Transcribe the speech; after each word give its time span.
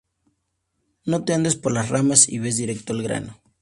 No 1.05 1.25
te 1.25 1.35
andes 1.35 1.55
por 1.55 1.71
las 1.73 1.89
ramas 1.89 2.27
y 2.27 2.39
ves 2.39 2.57
directo 2.57 2.91
al 2.93 3.03
grano 3.03 3.39